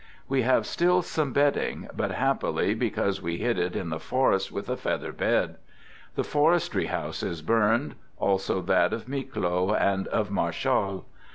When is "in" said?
3.75-3.89